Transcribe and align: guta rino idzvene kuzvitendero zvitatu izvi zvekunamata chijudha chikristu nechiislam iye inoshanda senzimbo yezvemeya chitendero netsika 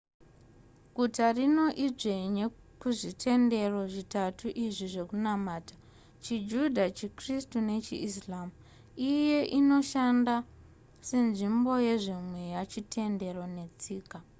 guta 0.95 1.25
rino 1.37 1.65
idzvene 1.85 2.43
kuzvitendero 2.81 3.79
zvitatu 3.93 4.45
izvi 4.65 4.85
zvekunamata 4.93 5.73
chijudha 6.23 6.85
chikristu 6.97 7.57
nechiislam 7.69 8.49
iye 9.11 9.39
inoshanda 9.59 10.35
senzimbo 11.09 11.71
yezvemeya 11.87 12.59
chitendero 12.71 13.43
netsika 13.55 14.17